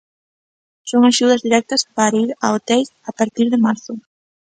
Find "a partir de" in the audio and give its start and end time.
3.09-3.61